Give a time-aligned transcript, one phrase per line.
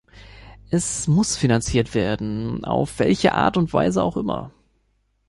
[0.71, 4.49] Es muss finanziert werden, auf welche Art und Weise auch immer.